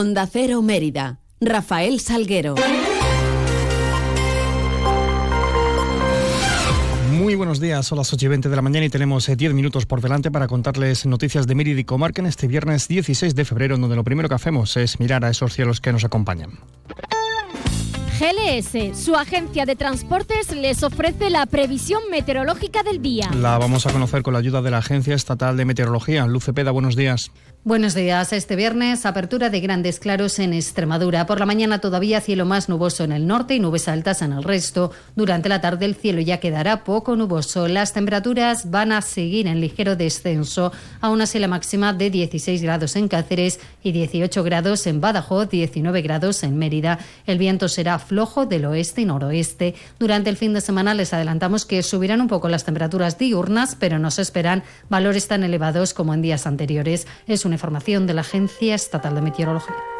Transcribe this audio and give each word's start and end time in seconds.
Onda 0.00 0.26
Cero 0.26 0.62
Mérida. 0.62 1.18
Rafael 1.42 2.00
Salguero. 2.00 2.54
Muy 7.12 7.34
buenos 7.34 7.60
días, 7.60 7.84
son 7.86 7.98
las 7.98 8.10
8 8.10 8.24
y 8.24 8.28
20 8.28 8.48
de 8.48 8.56
la 8.56 8.62
mañana 8.62 8.86
y 8.86 8.88
tenemos 8.88 9.26
10 9.26 9.52
minutos 9.52 9.84
por 9.84 10.00
delante 10.00 10.30
para 10.30 10.48
contarles 10.48 11.04
noticias 11.04 11.46
de 11.46 11.54
Mérida 11.54 11.80
y 11.80 11.84
Comarca 11.84 12.22
en 12.22 12.28
este 12.28 12.46
viernes 12.46 12.88
16 12.88 13.34
de 13.34 13.44
febrero, 13.44 13.76
donde 13.76 13.94
lo 13.94 14.02
primero 14.02 14.30
que 14.30 14.36
hacemos 14.36 14.74
es 14.78 14.98
mirar 15.00 15.22
a 15.22 15.28
esos 15.28 15.52
cielos 15.52 15.82
que 15.82 15.92
nos 15.92 16.02
acompañan. 16.02 16.52
GLS, 18.20 19.02
su 19.02 19.16
agencia 19.16 19.64
de 19.64 19.76
transportes, 19.76 20.54
les 20.54 20.82
ofrece 20.82 21.30
la 21.30 21.46
previsión 21.46 22.02
meteorológica 22.10 22.82
del 22.82 23.00
día. 23.00 23.30
La 23.34 23.56
vamos 23.56 23.86
a 23.86 23.92
conocer 23.92 24.22
con 24.22 24.34
la 24.34 24.40
ayuda 24.40 24.60
de 24.60 24.70
la 24.70 24.76
Agencia 24.76 25.14
Estatal 25.14 25.56
de 25.56 25.64
Meteorología. 25.64 26.26
Luce 26.26 26.52
Peda, 26.52 26.70
buenos 26.70 26.96
días. 26.96 27.30
Buenos 27.62 27.94
días. 27.94 28.32
Este 28.32 28.56
viernes, 28.56 29.04
apertura 29.04 29.50
de 29.50 29.60
grandes 29.60 30.00
claros 30.00 30.38
en 30.38 30.54
Extremadura. 30.54 31.26
Por 31.26 31.40
la 31.40 31.44
mañana 31.44 31.78
todavía 31.78 32.22
cielo 32.22 32.46
más 32.46 32.70
nuboso 32.70 33.04
en 33.04 33.12
el 33.12 33.26
norte 33.26 33.54
y 33.54 33.60
nubes 33.60 33.86
altas 33.86 34.22
en 34.22 34.32
el 34.32 34.44
resto. 34.44 34.92
Durante 35.14 35.50
la 35.50 35.60
tarde 35.60 35.84
el 35.84 35.94
cielo 35.94 36.22
ya 36.22 36.40
quedará 36.40 36.84
poco 36.84 37.16
nuboso. 37.16 37.68
Las 37.68 37.92
temperaturas 37.92 38.70
van 38.70 38.92
a 38.92 39.02
seguir 39.02 39.46
en 39.46 39.60
ligero 39.60 39.94
descenso. 39.94 40.72
Aún 41.02 41.20
así 41.20 41.38
la 41.38 41.48
máxima 41.48 41.92
de 41.92 42.08
16 42.08 42.62
grados 42.62 42.96
en 42.96 43.08
Cáceres 43.08 43.60
y 43.82 43.92
18 43.92 44.42
grados 44.42 44.86
en 44.86 45.02
Badajoz, 45.02 45.50
19 45.50 46.00
grados 46.00 46.42
en 46.42 46.56
Mérida. 46.56 46.98
El 47.26 47.36
viento 47.36 47.68
será 47.68 47.98
flojo 48.10 48.44
del 48.44 48.64
oeste 48.64 49.02
y 49.02 49.04
noroeste. 49.04 49.76
Durante 50.00 50.30
el 50.30 50.36
fin 50.36 50.52
de 50.52 50.60
semana 50.60 50.94
les 50.94 51.14
adelantamos 51.14 51.64
que 51.64 51.80
subirán 51.84 52.20
un 52.20 52.26
poco 52.26 52.48
las 52.48 52.64
temperaturas 52.64 53.18
diurnas, 53.18 53.76
pero 53.78 54.00
no 54.00 54.10
se 54.10 54.22
esperan 54.22 54.64
valores 54.88 55.28
tan 55.28 55.44
elevados 55.44 55.94
como 55.94 56.12
en 56.12 56.20
días 56.20 56.44
anteriores. 56.44 57.06
Es 57.28 57.44
una 57.44 57.54
información 57.54 58.08
de 58.08 58.14
la 58.14 58.22
Agencia 58.22 58.74
Estatal 58.74 59.14
de 59.14 59.22
Meteorología. 59.22 59.99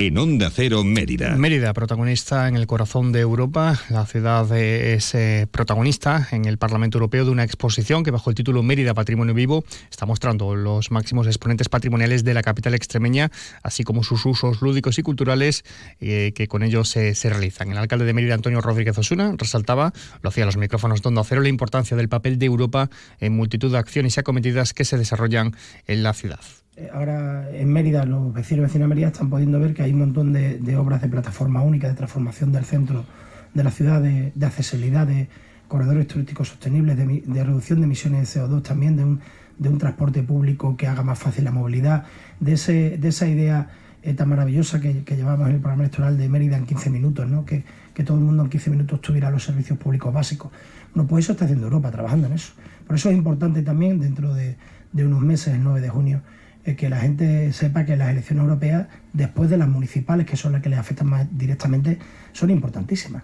en 0.00 0.16
Onda 0.16 0.50
Cero 0.50 0.82
Mérida. 0.82 1.36
Mérida, 1.36 1.74
protagonista 1.74 2.48
en 2.48 2.56
el 2.56 2.66
corazón 2.66 3.12
de 3.12 3.20
Europa. 3.20 3.78
La 3.90 4.06
ciudad 4.06 4.50
es 4.56 5.14
protagonista 5.50 6.26
en 6.32 6.46
el 6.46 6.56
Parlamento 6.56 6.96
Europeo 6.96 7.26
de 7.26 7.30
una 7.30 7.44
exposición 7.44 8.02
que 8.02 8.10
bajo 8.10 8.30
el 8.30 8.34
título 8.34 8.62
Mérida 8.62 8.94
Patrimonio 8.94 9.34
Vivo 9.34 9.62
está 9.90 10.06
mostrando 10.06 10.56
los 10.56 10.90
máximos 10.90 11.26
exponentes 11.26 11.68
patrimoniales 11.68 12.24
de 12.24 12.32
la 12.32 12.40
capital 12.40 12.72
extremeña, 12.72 13.30
así 13.62 13.84
como 13.84 14.02
sus 14.02 14.24
usos 14.24 14.62
lúdicos 14.62 14.98
y 14.98 15.02
culturales 15.02 15.64
eh, 16.00 16.32
que 16.34 16.48
con 16.48 16.62
ellos 16.62 16.88
se, 16.88 17.14
se, 17.14 17.28
realizan. 17.28 17.70
El 17.70 17.76
alcalde 17.76 18.06
de 18.06 18.14
Mérida, 18.14 18.32
Antonio 18.32 18.62
Rodríguez 18.62 18.96
Osuna, 18.96 19.34
resaltaba, 19.36 19.92
lo 20.22 20.30
hacía 20.30 20.44
a 20.44 20.46
los 20.46 20.56
micrófonos 20.56 21.02
de 21.02 21.08
Onda 21.10 21.24
Cero, 21.24 21.42
la 21.42 21.50
importancia 21.50 21.94
del 21.94 22.08
papel 22.08 22.38
de 22.38 22.46
Europa 22.46 22.88
en 23.18 23.36
multitud 23.36 23.70
de 23.70 23.76
acciones 23.76 24.16
y 24.16 24.20
acometidas 24.20 24.72
que 24.72 24.86
se 24.86 24.96
desarrollan 24.96 25.54
en 25.86 26.02
la 26.02 26.14
ciudad. 26.14 26.40
Eh, 26.80 26.88
ahora 26.94 27.50
en 27.52 27.70
Mérida, 27.70 28.06
los 28.06 28.32
vecinos 28.32 28.60
y 28.60 28.62
vecinas 28.62 28.88
de 28.88 28.94
Mérida 28.94 29.08
están 29.08 29.28
pudiendo 29.28 29.60
ver 29.60 29.74
que 29.74 29.82
hay 29.82 29.92
un 29.92 29.98
montón 29.98 30.32
de, 30.32 30.76
obras 30.76 31.02
de 31.02 31.08
plataforma 31.08 31.62
única, 31.62 31.88
de 31.88 31.94
transformación 31.94 32.52
del 32.52 32.64
centro 32.64 33.04
de 33.52 33.64
la 33.64 33.70
ciudad, 33.70 34.00
de, 34.00 34.32
accesibilidad, 34.46 35.06
de 35.06 35.28
corredores 35.68 36.06
turísticos 36.06 36.48
sostenibles, 36.48 36.96
de, 36.96 37.44
reducción 37.44 37.80
de 37.80 37.84
emisiones 37.84 38.32
de 38.32 38.40
CO2, 38.40 38.62
también 38.62 38.96
de 38.96 39.68
un, 39.68 39.78
transporte 39.78 40.22
público 40.22 40.76
que 40.76 40.86
haga 40.86 41.02
más 41.02 41.18
fácil 41.18 41.44
la 41.44 41.50
movilidad, 41.50 42.04
de, 42.38 42.52
esa 42.54 43.28
idea 43.28 43.68
eh, 44.02 44.14
tan 44.14 44.30
maravillosa 44.30 44.80
que, 44.80 45.04
que, 45.04 45.16
llevamos 45.16 45.48
en 45.48 45.56
el 45.56 45.60
programa 45.60 45.82
electoral 45.82 46.16
de 46.16 46.28
Mérida 46.30 46.56
en 46.56 46.64
15 46.64 46.88
minutos, 46.88 47.28
¿no? 47.28 47.44
que, 47.44 47.64
todo 48.06 48.16
el 48.16 48.24
mundo 48.24 48.44
en 48.44 48.48
15 48.48 48.70
minutos 48.70 49.02
tuviera 49.02 49.30
los 49.30 49.44
servicios 49.44 49.78
públicos 49.78 50.10
básicos. 50.10 50.50
Bueno, 50.94 51.06
pues 51.06 51.26
eso 51.26 51.32
está 51.32 51.44
haciendo 51.44 51.66
Europa, 51.66 51.90
trabajando 51.90 52.28
en 52.28 52.32
eso. 52.32 52.54
Por 52.86 52.96
eso 52.96 53.10
es 53.10 53.16
importante 53.16 53.60
también, 53.60 54.00
dentro 54.00 54.32
de, 54.32 54.56
de 54.92 55.04
unos 55.04 55.20
meses, 55.20 55.52
el 55.52 55.62
9 55.62 55.82
de 55.82 55.90
junio, 55.90 56.22
que 56.64 56.88
la 56.88 57.00
gente 57.00 57.52
sepa 57.52 57.84
que 57.84 57.96
las 57.96 58.10
elecciones 58.10 58.42
europeas, 58.42 58.86
después 59.12 59.50
de 59.50 59.56
las 59.56 59.68
municipales, 59.68 60.26
que 60.26 60.36
son 60.36 60.52
las 60.52 60.62
que 60.62 60.68
les 60.68 60.78
afectan 60.78 61.08
más 61.08 61.26
directamente, 61.30 61.98
son 62.32 62.50
importantísimas. 62.50 63.22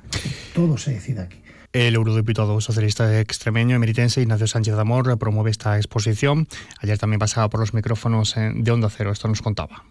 Todo 0.55 0.79
se 0.79 0.93
decide 0.93 1.23
aquí. 1.23 1.39
El 1.73 1.95
eurodiputado 1.95 2.59
socialista 2.61 3.21
extremeño 3.21 3.77
emeritense 3.77 4.23
Ignacio 4.23 4.47
Sánchez 4.47 4.75
Amor 4.75 5.19
promueve 5.19 5.51
esta 5.51 5.77
exposición. 5.77 6.49
Ayer 6.81 6.97
también 6.99 7.19
pasaba 7.19 7.51
por 7.51 7.61
los 7.61 7.75
micrófonos 7.75 8.35
de 8.35 8.71
Onda 8.71 8.89
Cero. 8.89 9.13
Esto 9.13 9.29
nos 9.29 9.43
contaba. 9.43 9.85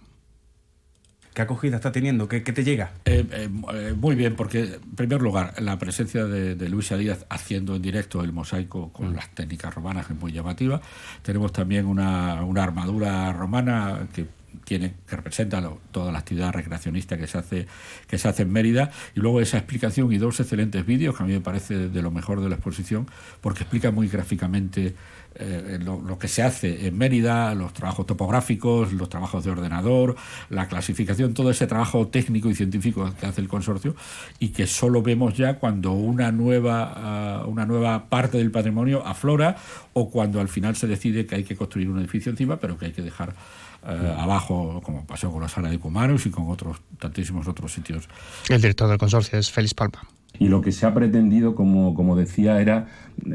¿Qué 1.35 1.41
acogida 1.41 1.75
está 1.75 1.91
teniendo? 1.91 2.29
¿Qué, 2.29 2.43
qué 2.43 2.53
te 2.53 2.63
llega? 2.63 2.93
Eh, 3.03 3.25
eh, 3.29 3.93
muy 3.99 4.15
bien, 4.15 4.37
porque 4.37 4.59
en 4.61 4.95
primer 4.95 5.21
lugar, 5.21 5.53
la 5.61 5.77
presencia 5.77 6.23
de, 6.23 6.55
de, 6.55 6.69
Luisa 6.69 6.95
Díaz 6.95 7.25
haciendo 7.29 7.75
en 7.75 7.81
directo 7.81 8.23
el 8.23 8.31
mosaico 8.31 8.93
con 8.93 9.11
mm. 9.11 9.15
las 9.15 9.29
técnicas 9.35 9.75
romanas 9.75 10.09
es 10.09 10.15
muy 10.15 10.31
llamativa. 10.31 10.79
Tenemos 11.23 11.51
también 11.51 11.87
una, 11.87 12.41
una 12.45 12.63
armadura 12.63 13.33
romana 13.33 14.07
que 14.13 14.27
tiene 14.63 14.93
que 15.07 15.17
representa 15.17 15.59
lo, 15.59 15.81
toda 15.91 16.13
la 16.13 16.19
actividad 16.19 16.53
recreacionista 16.53 17.17
que 17.17 17.27
se 17.27 17.37
hace 17.37 17.67
que 18.07 18.17
se 18.17 18.29
hace 18.29 18.43
en 18.43 18.51
Mérida 18.51 18.91
y 19.13 19.19
luego 19.19 19.41
esa 19.41 19.57
explicación 19.57 20.11
y 20.13 20.17
dos 20.17 20.39
excelentes 20.39 20.85
vídeos 20.85 21.17
que 21.17 21.23
a 21.23 21.25
mí 21.25 21.33
me 21.33 21.41
parece 21.41 21.89
de 21.89 22.01
lo 22.01 22.11
mejor 22.11 22.41
de 22.41 22.47
la 22.47 22.55
exposición 22.55 23.07
porque 23.41 23.63
explica 23.63 23.91
muy 23.91 24.07
gráficamente 24.07 24.95
eh, 25.37 25.79
lo, 25.81 26.17
que 26.17 26.27
se 26.27 26.43
hace 26.43 26.87
en 26.87 26.97
Mérida, 26.97 27.53
los 27.55 27.73
trabajos 27.73 28.05
topográficos, 28.05 28.93
los 28.93 29.09
trabajos 29.09 29.43
de 29.43 29.51
ordenador, 29.51 30.15
la 30.49 30.67
clasificación, 30.67 31.33
todo 31.33 31.51
ese 31.51 31.67
trabajo 31.67 32.07
técnico 32.07 32.49
y 32.49 32.55
científico 32.55 33.13
que 33.19 33.25
hace 33.25 33.41
el 33.41 33.47
consorcio 33.47 33.95
y 34.39 34.49
que 34.49 34.65
solo 34.65 35.01
vemos 35.01 35.35
ya 35.35 35.55
cuando 35.59 35.91
una 35.91 36.31
nueva, 36.31 37.43
uh, 37.43 37.49
una 37.49 37.65
nueva 37.65 38.05
parte 38.07 38.37
del 38.37 38.51
patrimonio 38.51 39.05
aflora 39.05 39.57
o 39.93 40.09
cuando 40.09 40.39
al 40.39 40.47
final 40.47 40.75
se 40.75 40.87
decide 40.87 41.25
que 41.25 41.35
hay 41.35 41.43
que 41.43 41.55
construir 41.55 41.89
un 41.89 41.99
edificio 41.99 42.29
encima, 42.29 42.57
pero 42.57 42.77
que 42.77 42.85
hay 42.85 42.91
que 42.93 43.01
dejar 43.01 43.35
uh, 43.83 44.19
abajo, 44.19 44.81
como 44.83 45.05
pasó 45.05 45.31
con 45.31 45.41
la 45.41 45.49
sala 45.49 45.69
de 45.69 45.79
Cumaros 45.79 46.25
y 46.25 46.29
con 46.29 46.49
otros 46.49 46.77
tantísimos 46.97 47.47
otros 47.47 47.73
sitios. 47.73 48.07
El 48.47 48.61
director 48.61 48.87
del 48.87 48.97
consorcio 48.97 49.37
es 49.37 49.51
Félix 49.51 49.73
Palma. 49.73 50.01
Y 50.39 50.47
lo 50.47 50.61
que 50.61 50.71
se 50.71 50.85
ha 50.85 50.93
pretendido, 50.93 51.55
como, 51.55 51.93
como 51.93 52.15
decía, 52.15 52.61
era, 52.61 52.87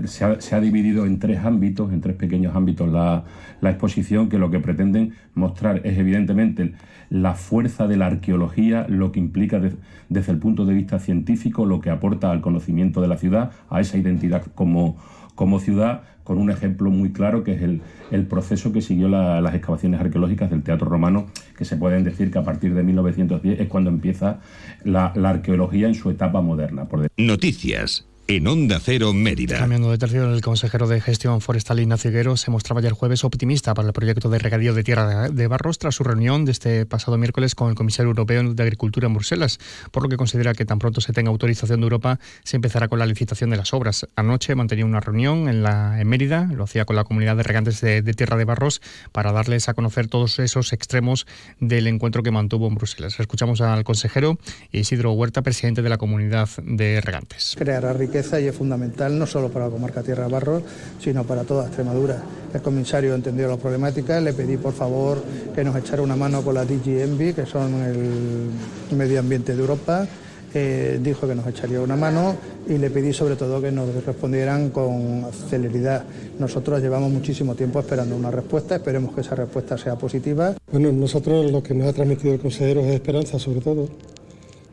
se 0.04 0.24
ha, 0.24 0.40
se 0.40 0.54
ha, 0.54 0.60
dividido 0.60 1.06
en 1.06 1.18
tres 1.18 1.44
ámbitos, 1.44 1.92
en 1.92 2.00
tres 2.00 2.16
pequeños 2.16 2.54
ámbitos. 2.54 2.90
La, 2.90 3.24
la, 3.60 3.70
exposición, 3.70 4.28
que 4.28 4.38
lo 4.38 4.50
que 4.50 4.60
pretenden 4.60 5.14
mostrar 5.34 5.80
es 5.84 5.98
evidentemente 5.98 6.74
la 7.08 7.34
fuerza 7.34 7.86
de 7.86 7.96
la 7.96 8.06
arqueología, 8.06 8.86
lo 8.88 9.12
que 9.12 9.20
implica 9.20 9.58
de, 9.58 9.72
desde 10.08 10.32
el 10.32 10.38
punto 10.38 10.64
de 10.66 10.74
vista 10.74 10.98
científico, 10.98 11.66
lo 11.66 11.80
que 11.80 11.90
aporta 11.90 12.30
al 12.30 12.40
conocimiento 12.40 13.00
de 13.00 13.08
la 13.08 13.16
ciudad, 13.16 13.52
a 13.68 13.80
esa 13.80 13.98
identidad 13.98 14.44
como, 14.54 14.96
como 15.40 15.58
ciudad, 15.58 16.02
con 16.22 16.36
un 16.36 16.50
ejemplo 16.50 16.90
muy 16.90 17.12
claro 17.12 17.44
que 17.44 17.54
es 17.54 17.62
el, 17.62 17.80
el 18.10 18.26
proceso 18.26 18.74
que 18.74 18.82
siguió 18.82 19.08
la, 19.08 19.40
las 19.40 19.54
excavaciones 19.54 19.98
arqueológicas 19.98 20.50
del 20.50 20.62
teatro 20.62 20.86
romano, 20.86 21.28
que 21.56 21.64
se 21.64 21.78
pueden 21.78 22.04
decir 22.04 22.30
que 22.30 22.38
a 22.38 22.44
partir 22.44 22.74
de 22.74 22.82
1910 22.82 23.58
es 23.58 23.66
cuando 23.66 23.88
empieza 23.88 24.40
la, 24.84 25.14
la 25.16 25.30
arqueología 25.30 25.86
en 25.86 25.94
su 25.94 26.10
etapa 26.10 26.42
moderna. 26.42 26.84
Por 26.84 27.08
Noticias 27.16 28.09
en 28.36 28.46
Onda 28.46 28.78
Cero 28.80 29.12
Mérida. 29.12 29.58
Cambiando 29.58 29.90
de 29.90 29.98
tercio, 29.98 30.32
el 30.32 30.40
consejero 30.40 30.86
de 30.86 31.00
Gestión 31.00 31.40
Forestal 31.40 31.80
Ignacio 31.80 32.10
Higuero 32.10 32.36
se 32.36 32.52
mostraba 32.52 32.78
ayer 32.78 32.92
jueves 32.92 33.24
optimista 33.24 33.74
para 33.74 33.88
el 33.88 33.92
proyecto 33.92 34.30
de 34.30 34.38
regadío 34.38 34.72
de 34.72 34.84
tierra 34.84 35.28
de 35.30 35.46
Barros 35.48 35.80
tras 35.80 35.96
su 35.96 36.04
reunión 36.04 36.44
de 36.44 36.52
este 36.52 36.86
pasado 36.86 37.18
miércoles 37.18 37.56
con 37.56 37.70
el 37.70 37.74
comisario 37.74 38.10
europeo 38.10 38.54
de 38.54 38.62
Agricultura 38.62 39.08
en 39.08 39.14
Bruselas, 39.14 39.58
por 39.90 40.04
lo 40.04 40.08
que 40.08 40.16
considera 40.16 40.54
que 40.54 40.64
tan 40.64 40.78
pronto 40.78 41.00
se 41.00 41.12
tenga 41.12 41.30
autorización 41.30 41.80
de 41.80 41.84
Europa 41.86 42.20
se 42.44 42.54
empezará 42.54 42.86
con 42.86 43.00
la 43.00 43.06
licitación 43.06 43.50
de 43.50 43.56
las 43.56 43.74
obras. 43.74 44.06
Anoche 44.14 44.54
mantenía 44.54 44.84
una 44.84 45.00
reunión 45.00 45.48
en, 45.48 45.64
la, 45.64 46.00
en 46.00 46.06
Mérida, 46.06 46.48
lo 46.54 46.62
hacía 46.62 46.84
con 46.84 46.94
la 46.94 47.02
comunidad 47.02 47.36
de 47.36 47.42
regantes 47.42 47.80
de, 47.80 48.00
de 48.00 48.14
tierra 48.14 48.36
de 48.36 48.44
Barros 48.44 48.80
para 49.10 49.32
darles 49.32 49.68
a 49.68 49.74
conocer 49.74 50.06
todos 50.06 50.38
esos 50.38 50.72
extremos 50.72 51.26
del 51.58 51.88
encuentro 51.88 52.22
que 52.22 52.30
mantuvo 52.30 52.68
en 52.68 52.76
Bruselas. 52.76 53.18
Escuchamos 53.18 53.60
al 53.60 53.82
consejero 53.82 54.38
Isidro 54.70 55.10
Huerta, 55.14 55.42
presidente 55.42 55.82
de 55.82 55.88
la 55.88 55.98
comunidad 55.98 56.48
de 56.62 57.00
regantes. 57.00 57.56
Creará 57.58 57.92
riqueza 57.92 58.19
y 58.40 58.46
es 58.46 58.54
fundamental 58.54 59.18
no 59.18 59.26
solo 59.26 59.48
para 59.48 59.66
la 59.66 59.70
comarca 59.70 60.02
Tierra 60.02 60.28
Barros, 60.28 60.62
sino 61.00 61.24
para 61.24 61.44
toda 61.44 61.66
Extremadura. 61.66 62.22
El 62.52 62.60
comisario 62.62 63.14
entendió 63.14 63.48
la 63.48 63.56
problemática, 63.56 64.20
le 64.20 64.32
pedí 64.32 64.56
por 64.56 64.72
favor 64.72 65.22
que 65.54 65.64
nos 65.64 65.76
echara 65.76 66.02
una 66.02 66.16
mano 66.16 66.42
con 66.42 66.54
la 66.54 66.64
DG 66.64 67.00
Envy, 67.00 67.32
que 67.32 67.46
son 67.46 67.74
el 67.82 68.96
medio 68.96 69.20
ambiente 69.20 69.54
de 69.54 69.60
Europa, 69.60 70.06
eh, 70.52 70.98
dijo 71.00 71.28
que 71.28 71.34
nos 71.34 71.46
echaría 71.46 71.80
una 71.80 71.94
mano 71.94 72.34
y 72.68 72.76
le 72.76 72.90
pedí 72.90 73.12
sobre 73.12 73.36
todo 73.36 73.62
que 73.62 73.70
nos 73.70 74.04
respondieran 74.04 74.70
con 74.70 75.26
celeridad. 75.48 76.04
Nosotros 76.40 76.80
llevamos 76.80 77.10
muchísimo 77.10 77.54
tiempo 77.54 77.78
esperando 77.78 78.16
una 78.16 78.32
respuesta, 78.32 78.76
esperemos 78.76 79.14
que 79.14 79.20
esa 79.20 79.36
respuesta 79.36 79.78
sea 79.78 79.96
positiva. 79.96 80.56
Bueno, 80.72 80.90
nosotros 80.90 81.50
lo 81.52 81.62
que 81.62 81.74
nos 81.74 81.88
ha 81.88 81.92
transmitido 81.92 82.34
el 82.34 82.40
consejero 82.40 82.80
es 82.80 82.94
esperanza 82.94 83.38
sobre 83.38 83.60
todo. 83.60 83.88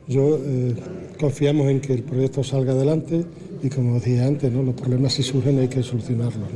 Yo 0.07 0.39
eh, 0.41 0.73
confiamos 1.19 1.67
en 1.67 1.81
que 1.81 1.93
el 1.93 2.03
proyecto 2.03 2.43
salga 2.43 2.71
adelante 2.71 3.25
y 3.61 3.69
como 3.69 3.95
decía 3.95 4.25
antes, 4.25 4.51
¿no? 4.51 4.63
los 4.63 4.75
problemas 4.75 5.13
si 5.13 5.23
surgen 5.23 5.59
hay 5.59 5.67
que 5.67 5.83
solucionarlos. 5.83 6.47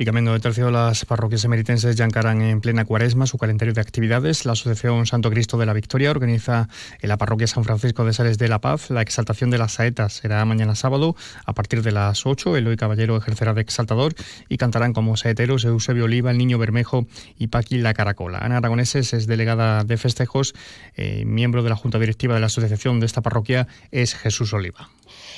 Y 0.00 0.04
cambiando 0.04 0.32
de 0.32 0.38
tercio, 0.38 0.70
las 0.70 1.04
parroquias 1.04 1.44
emeritenses 1.44 1.96
ya 1.96 2.04
encaran 2.04 2.40
en 2.40 2.60
plena 2.60 2.84
cuaresma 2.84 3.26
su 3.26 3.36
calendario 3.36 3.74
de 3.74 3.80
actividades. 3.80 4.46
La 4.46 4.52
Asociación 4.52 5.06
Santo 5.06 5.28
Cristo 5.28 5.58
de 5.58 5.66
la 5.66 5.72
Victoria 5.72 6.12
organiza 6.12 6.68
en 7.00 7.08
la 7.08 7.16
parroquia 7.16 7.48
San 7.48 7.64
Francisco 7.64 8.04
de 8.04 8.12
Sales 8.12 8.38
de 8.38 8.46
la 8.46 8.60
Paz 8.60 8.90
la 8.90 9.02
exaltación 9.02 9.50
de 9.50 9.58
las 9.58 9.72
saetas. 9.72 10.12
Será 10.12 10.44
mañana 10.44 10.76
sábado 10.76 11.16
a 11.44 11.52
partir 11.52 11.82
de 11.82 11.90
las 11.90 12.26
8. 12.26 12.56
Eloy 12.56 12.76
Caballero 12.76 13.16
ejercerá 13.16 13.54
de 13.54 13.60
exaltador 13.60 14.14
y 14.48 14.56
cantarán 14.56 14.92
como 14.92 15.16
saeteros 15.16 15.64
Eusebio 15.64 16.04
Oliva, 16.04 16.30
el 16.30 16.38
Niño 16.38 16.58
Bermejo 16.58 17.08
y 17.36 17.48
Paqui 17.48 17.78
la 17.78 17.92
Caracola. 17.92 18.38
Ana 18.38 18.58
Aragoneses 18.58 19.12
es 19.14 19.26
delegada 19.26 19.82
de 19.82 19.96
festejos, 19.96 20.54
eh, 20.94 21.24
miembro 21.24 21.64
de 21.64 21.70
la 21.70 21.76
Junta 21.76 21.98
Directiva 21.98 22.34
de 22.34 22.40
la 22.40 22.46
Asociación 22.46 23.00
de 23.00 23.06
esta 23.06 23.20
parroquia 23.20 23.66
es 23.90 24.14
Jesús 24.14 24.52
Oliva. 24.52 24.90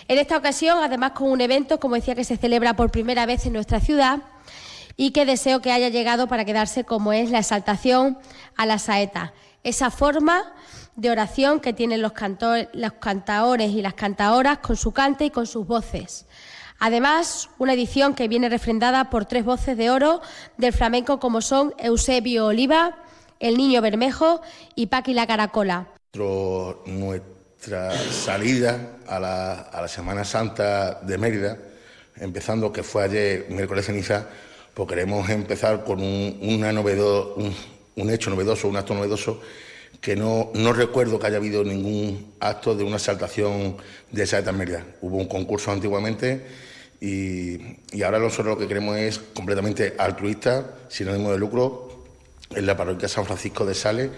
En 0.09 0.19
esta 0.19 0.37
ocasión, 0.37 0.79
además 0.83 1.13
con 1.13 1.31
un 1.31 1.41
evento, 1.41 1.81
como 1.81 1.95
decía, 1.95 2.15
que 2.15 2.25
se 2.25 2.37
celebra 2.37 2.75
por 2.75 2.91
primera 2.91 3.27
vez 3.27 3.47
en 3.47 3.53
nuestra 3.53 3.81
ciudad, 3.81 4.21
y 4.97 5.13
que 5.13 5.25
deseo 5.25 5.63
que 5.63 5.73
haya 5.73 5.89
llegado 5.89 6.27
para 6.27 6.45
quedarse 6.45 6.85
como 6.85 7.13
es 7.13 7.31
la 7.31 7.39
exaltación 7.39 8.19
a 8.57 8.67
la 8.67 8.79
saeta. 8.79 9.33
Esa 9.65 9.91
forma 9.91 10.53
de 10.97 11.11
oración 11.11 11.61
que 11.61 11.73
tienen 11.73 12.03
los, 12.03 12.13
cantaores 12.13 13.71
y 13.71 13.81
las 13.81 13.95
cantaoras 13.95 14.59
con 14.59 14.77
su 14.77 14.93
cante 14.93 15.25
y 15.25 15.31
con 15.31 15.47
sus 15.47 15.67
voces. 15.67 16.27
Además, 16.79 17.49
una 17.59 17.73
edición 17.73 18.15
que 18.15 18.29
viene 18.29 18.49
refrendada 18.49 19.09
por 19.09 19.25
tres 19.25 19.45
voces 19.45 19.77
de 19.77 19.91
oro 19.91 20.21
del 20.59 20.73
flamenco 20.73 21.19
como 21.19 21.41
son 21.41 21.75
Eusebio 21.79 22.47
Oliva, 22.47 22.99
El 23.39 23.57
Niño 23.57 23.81
Bermejo 23.81 24.43
y 24.75 24.87
Paqui 24.87 25.15
la 25.15 25.27
Caracola. 25.27 25.89
Nuestra 27.61 27.93
salida 28.11 28.93
a 29.07 29.21
la, 29.21 29.53
a 29.53 29.83
la 29.83 29.89
Semana 29.89 30.25
Santa 30.25 30.95
de 31.03 31.19
Mérida, 31.19 31.59
empezando 32.17 32.73
que 32.73 32.83
fue 32.83 33.05
ayer, 33.05 33.49
miércoles 33.51 33.85
ceniza, 33.85 34.27
pues 34.73 34.89
queremos 34.89 35.29
empezar 35.29 35.85
con 35.85 36.01
un, 36.01 36.39
una 36.41 36.73
novedo, 36.73 37.35
un, 37.97 38.11
hecho 38.11 38.31
novedoso, 38.31 38.67
un 38.67 38.79
acto 38.79 38.95
novedoso, 38.95 39.43
que 40.01 40.17
no, 40.17 40.51
no, 40.55 40.73
recuerdo 40.73 41.19
que 41.19 41.27
haya 41.27 41.37
habido 41.37 41.63
ningún 41.63 42.33
acto 42.41 42.75
de 42.75 42.83
una 42.83 42.97
exaltación 42.97 43.77
de 44.11 44.23
esa 44.23 44.39
eternidad. 44.39 44.83
Hubo 45.03 45.19
un 45.19 45.29
concurso 45.29 45.71
antiguamente 45.71 46.47
y, 46.99 47.77
ahora 48.03 48.19
nosotros 48.19 48.55
lo 48.55 48.59
que 48.59 48.69
queremos 48.69 48.97
es 48.97 49.19
completamente 49.35 49.97
altruista, 49.99 50.79
sin 50.89 51.11
ánimo 51.11 51.31
de 51.31 51.37
lucro, 51.37 52.07
en 52.55 52.65
la 52.65 52.75
parroquia 52.75 53.07
San 53.07 53.27
Francisco 53.27 53.67
de 53.67 53.75
Sales, 53.75 54.11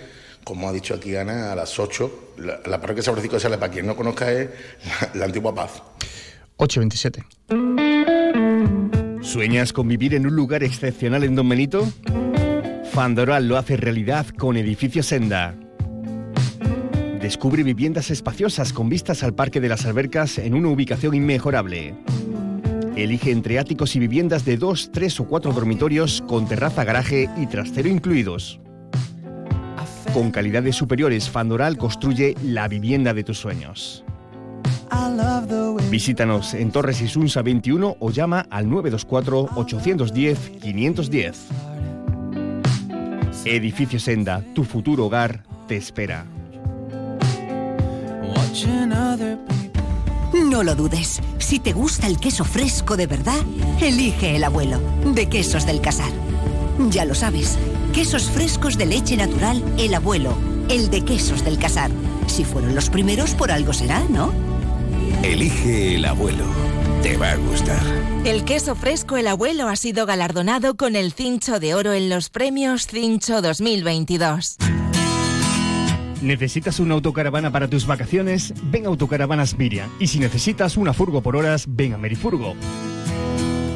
como 0.45 0.69
ha 0.69 0.73
dicho 0.73 0.95
aquí 0.95 1.17
Ana, 1.17 1.53
a 1.53 1.57
las 1.57 1.79
8. 1.79 2.35
La, 2.67 2.81
parroquia 2.81 3.03
San 3.03 3.15
Francisco 3.15 3.37
de 3.37 3.41
Sales, 3.41 3.59
para 3.59 3.73
quien 3.73 3.87
no 3.87 3.97
conozca, 3.97 4.31
es 4.33 4.49
la, 5.03 5.11
la 5.15 5.25
antigua 5.27 5.55
paz. 5.55 5.83
827. 6.57 7.25
¿Sueñas 9.23 9.73
con 9.73 9.89
vivir 9.89 10.15
en 10.15 10.27
un 10.27 10.35
lugar 10.35 10.63
excepcional 10.63 11.25
en 11.25 11.35
Don 11.35 11.49
Benito? 11.49 11.91
Fandoral 12.93 13.49
lo 13.49 13.57
hace 13.57 13.77
realidad 13.77 14.27
con 14.29 14.57
Edificio 14.57 15.03
Senda. 15.03 15.55
Descubre 17.21 17.63
viviendas 17.63 18.11
espaciosas 18.11 18.73
con 18.73 18.89
vistas 18.89 19.23
al 19.23 19.35
Parque 19.35 19.61
de 19.61 19.69
las 19.69 19.87
Albercas 19.87 20.39
en 20.39 20.55
una 20.55 20.69
ubicación 20.69 21.15
inmejorable. 21.15 21.95
Elige 22.97 23.31
entre 23.31 23.59
áticos 23.59 23.97
y 23.97 24.01
viviendas 24.01 24.45
de 24.45 24.57
dos, 24.57 24.91
tres 24.93 25.19
o 25.21 25.25
cuatro 25.25 25.53
dormitorios 25.53 26.23
con 26.29 26.47
terraza, 26.47 26.85
garaje 26.85 27.31
y 27.39 27.47
trastero 27.47 27.89
incluidos. 27.89 28.61
Con 30.15 30.31
calidades 30.31 30.77
superiores, 30.77 31.29
Fandoral 31.31 31.79
construye 31.79 32.37
la 32.45 32.69
vivienda 32.69 33.15
de 33.15 33.25
tus 33.25 33.39
sueños. 33.39 34.05
Visítanos 35.91 36.53
en 36.53 36.71
Torres 36.71 37.01
Isunsa 37.01 37.41
21 37.41 37.97
o 37.99 38.11
llama 38.11 38.47
al 38.51 38.67
924-810-510. 38.67 41.33
Edificio 43.47 43.99
Senda, 43.99 44.45
tu 44.55 44.65
futuro 44.65 45.07
hogar 45.07 45.45
te 45.67 45.77
espera. 45.77 46.27
No 50.51 50.63
lo 50.63 50.75
dudes. 50.75 51.23
Si 51.39 51.59
te 51.59 51.73
gusta 51.73 52.07
el 52.07 52.19
queso 52.19 52.45
fresco 52.45 52.99
de 52.99 53.07
verdad, 53.07 53.41
elige 53.81 54.37
el 54.37 54.45
abuelo, 54.45 54.79
de 55.15 55.27
Quesos 55.29 55.65
del 55.67 55.81
Casar. 55.81 56.13
Ya 56.91 57.05
lo 57.05 57.15
sabes, 57.15 57.59
quesos 57.93 58.31
frescos 58.31 58.79
de 58.79 58.87
leche 58.87 59.17
natural, 59.17 59.63
el 59.79 59.95
abuelo, 59.95 60.35
el 60.69 60.91
de 60.91 61.05
Quesos 61.05 61.45
del 61.45 61.59
Casar. 61.59 61.91
Si 62.27 62.45
fueron 62.45 62.75
los 62.75 62.89
primeros, 62.89 63.35
por 63.35 63.53
algo 63.53 63.73
será, 63.73 64.03
¿no? 64.09 64.33
Elige 65.23 65.97
el 65.97 66.05
abuelo. 66.05 66.45
Te 67.03 67.17
va 67.17 67.33
a 67.33 67.37
gustar. 67.37 67.81
El 68.25 68.45
queso 68.45 68.75
fresco 68.75 69.17
El 69.17 69.27
Abuelo 69.27 69.69
ha 69.69 69.77
sido 69.77 70.07
galardonado 70.07 70.77
con 70.77 70.97
el 70.97 71.13
Cincho 71.13 71.61
de 71.61 71.75
Oro 71.75 71.93
en 71.93 72.09
los 72.09 72.31
premios 72.31 72.87
Cincho 72.87 73.43
2022. 73.43 74.57
¿Necesitas 76.23 76.79
una 76.79 76.95
autocaravana 76.95 77.51
para 77.51 77.69
tus 77.69 77.87
vacaciones? 77.87 78.55
Ven 78.71 78.87
a 78.87 78.89
Autocaravanas 78.89 79.59
Miriam. 79.59 79.91
Y 79.99 80.07
si 80.07 80.21
necesitas 80.21 80.77
una 80.77 80.93
furgo 80.93 81.21
por 81.21 81.37
horas, 81.37 81.67
ven 81.69 81.95
a 81.95 81.99
Merifurgo. 81.99 82.55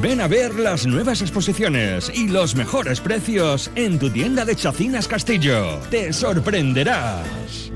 Ven 0.00 0.20
a 0.20 0.28
ver 0.28 0.54
las 0.56 0.86
nuevas 0.86 1.22
exposiciones 1.22 2.10
y 2.14 2.28
los 2.28 2.54
mejores 2.54 3.00
precios 3.00 3.70
en 3.74 3.98
tu 3.98 4.10
tienda 4.10 4.44
de 4.44 4.54
Chacinas 4.54 5.08
Castillo. 5.08 5.78
Te 5.90 6.12
sorprenderás. 6.12 7.72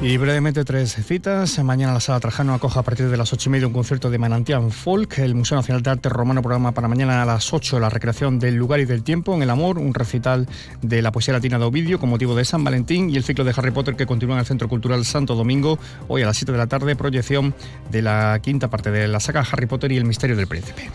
Y 0.00 0.16
brevemente 0.16 0.64
tres 0.64 0.94
citas. 1.04 1.58
Mañana 1.64 1.92
la 1.92 1.98
Sala 1.98 2.20
Trajano 2.20 2.54
acoge 2.54 2.78
a 2.78 2.82
partir 2.82 3.08
de 3.08 3.16
las 3.16 3.32
ocho 3.32 3.48
y 3.48 3.52
media 3.52 3.66
un 3.66 3.72
concierto 3.72 4.10
de 4.10 4.18
Manantial 4.18 4.70
Folk. 4.70 5.18
El 5.18 5.34
Museo 5.34 5.56
Nacional 5.56 5.82
de 5.82 5.90
Arte 5.90 6.08
Romano 6.08 6.40
programa 6.40 6.70
para 6.70 6.86
mañana 6.86 7.20
a 7.20 7.26
las 7.26 7.52
8 7.52 7.80
la 7.80 7.90
recreación 7.90 8.38
del 8.38 8.54
lugar 8.54 8.78
y 8.78 8.84
del 8.84 9.02
tiempo 9.02 9.34
en 9.34 9.42
el 9.42 9.50
amor, 9.50 9.76
un 9.76 9.92
recital 9.94 10.46
de 10.82 11.02
la 11.02 11.10
poesía 11.10 11.34
latina 11.34 11.58
de 11.58 11.64
Ovidio 11.64 11.98
con 11.98 12.10
motivo 12.10 12.36
de 12.36 12.44
San 12.44 12.62
Valentín 12.62 13.10
y 13.10 13.16
el 13.16 13.24
ciclo 13.24 13.42
de 13.42 13.52
Harry 13.56 13.72
Potter 13.72 13.96
que 13.96 14.06
continúa 14.06 14.36
en 14.36 14.40
el 14.40 14.46
Centro 14.46 14.68
Cultural 14.68 15.04
Santo 15.04 15.34
Domingo. 15.34 15.80
Hoy 16.06 16.22
a 16.22 16.26
las 16.26 16.36
7 16.36 16.52
de 16.52 16.58
la 16.58 16.68
tarde, 16.68 16.94
proyección 16.94 17.52
de 17.90 18.02
la 18.02 18.38
quinta 18.40 18.70
parte 18.70 18.92
de 18.92 19.08
la 19.08 19.18
saga 19.18 19.44
Harry 19.50 19.66
Potter 19.66 19.90
y 19.90 19.96
el 19.96 20.04
misterio 20.04 20.36
del 20.36 20.46
príncipe 20.46 20.90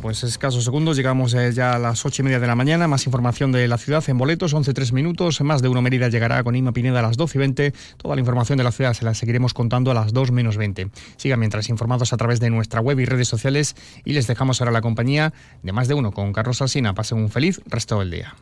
pues 0.00 0.24
escasos 0.24 0.64
segundos, 0.64 0.96
llegamos 0.96 1.34
eh, 1.34 1.52
ya 1.52 1.74
a 1.74 1.78
las 1.78 2.04
ocho 2.04 2.22
y 2.22 2.24
media 2.24 2.40
de 2.40 2.46
la 2.46 2.54
mañana. 2.54 2.88
Más 2.88 3.06
información 3.06 3.52
de 3.52 3.68
la 3.68 3.78
ciudad 3.78 4.02
en 4.08 4.18
boletos, 4.18 4.54
11 4.54 4.72
minutos. 4.92 5.40
Más 5.42 5.62
de 5.62 5.68
uno 5.68 5.82
Mérida 5.82 6.08
llegará 6.08 6.42
con 6.42 6.56
Inma 6.56 6.72
Pineda 6.72 7.00
a 7.00 7.02
las 7.02 7.16
12 7.16 7.36
y 7.36 7.40
20. 7.40 7.72
Toda 7.96 8.14
la 8.14 8.20
información 8.20 8.58
de 8.58 8.64
la 8.64 8.72
ciudad 8.72 8.94
se 8.94 9.04
la 9.04 9.14
seguiremos 9.14 9.54
contando 9.54 9.90
a 9.90 9.94
las 9.94 10.12
2 10.12 10.32
menos 10.32 10.56
20. 10.56 10.90
Sigan 11.16 11.40
mientras 11.40 11.68
informados 11.68 12.12
a 12.12 12.16
través 12.16 12.40
de 12.40 12.50
nuestra 12.50 12.80
web 12.80 12.98
y 13.00 13.04
redes 13.04 13.28
sociales 13.28 13.76
y 14.04 14.12
les 14.12 14.26
dejamos 14.26 14.60
ahora 14.60 14.72
la 14.72 14.80
compañía 14.80 15.32
de 15.62 15.72
más 15.72 15.88
de 15.88 15.94
uno 15.94 16.12
con 16.12 16.32
Carlos 16.32 16.62
Alsina. 16.62 16.94
Pasen 16.94 17.18
un 17.18 17.28
feliz 17.28 17.60
resto 17.66 17.98
del 17.98 18.10
día. 18.10 18.34